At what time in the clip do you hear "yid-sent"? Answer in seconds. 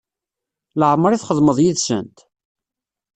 1.61-2.17